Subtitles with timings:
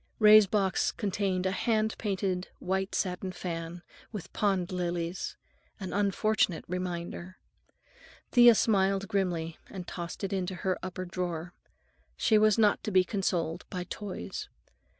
[0.17, 7.37] Ray's box contained a hand painted white satin fan, with pond lilies—an unfortunate reminder.
[8.31, 11.53] Thea smiled grimly and tossed it into her upper drawer.
[12.17, 14.49] She was not to be consoled by toys.